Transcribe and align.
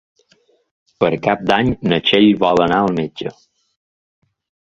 Per 1.03 1.09
Cap 1.27 1.43
d'Any 1.51 1.67
na 1.91 1.99
Txell 2.07 2.27
vol 2.45 2.61
anar 2.67 2.79
al 2.85 2.91
metge. 3.01 3.35